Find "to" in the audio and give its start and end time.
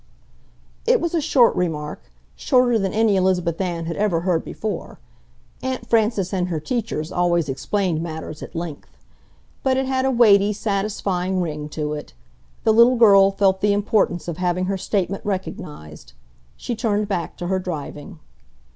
11.77-11.93, 17.37-17.45